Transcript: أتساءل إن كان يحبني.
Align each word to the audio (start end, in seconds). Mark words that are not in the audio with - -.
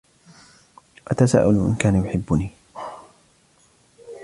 أتساءل 1.11 1.49
إن 1.55 1.75
كان 1.79 2.05
يحبني. 2.05 2.49